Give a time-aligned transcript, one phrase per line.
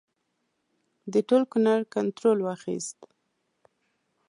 [1.13, 2.99] د ټول کنړ کنټرول واخیست.